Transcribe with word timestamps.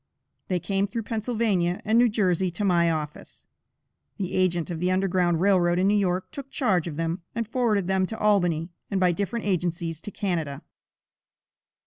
They 0.47 0.59
came 0.59 0.87
through 0.87 1.03
Pennsylvania 1.03 1.79
and 1.85 1.99
New 1.99 2.09
Jersey 2.09 2.49
to 2.49 2.63
my 2.65 2.89
office. 2.89 3.45
The 4.17 4.33
agent 4.33 4.71
of 4.71 4.79
the 4.79 4.89
Underground 4.89 5.39
Rail 5.41 5.59
Road 5.59 5.77
in 5.77 5.87
New 5.87 5.93
York, 5.93 6.31
took 6.31 6.49
charge 6.49 6.87
of 6.87 6.97
them, 6.97 7.21
and 7.35 7.47
forwarded 7.47 7.85
them 7.85 8.07
to 8.07 8.17
Albany, 8.17 8.69
and 8.89 8.99
by 8.99 9.11
different 9.11 9.45
agencies 9.45 10.01
to 10.01 10.09
Canada. 10.09 10.63